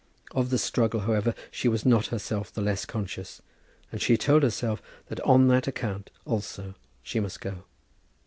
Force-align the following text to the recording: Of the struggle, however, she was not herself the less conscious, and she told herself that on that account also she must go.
Of 0.31 0.49
the 0.49 0.57
struggle, 0.57 1.01
however, 1.01 1.35
she 1.51 1.67
was 1.67 1.85
not 1.85 2.07
herself 2.07 2.51
the 2.51 2.59
less 2.63 2.85
conscious, 2.85 3.39
and 3.91 4.01
she 4.01 4.17
told 4.17 4.41
herself 4.41 4.81
that 5.09 5.19
on 5.19 5.47
that 5.49 5.67
account 5.67 6.09
also 6.25 6.73
she 7.03 7.19
must 7.19 7.39
go. 7.39 7.65